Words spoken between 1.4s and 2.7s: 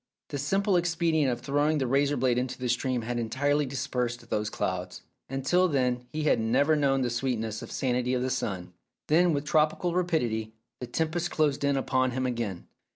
throwing the razor blade into the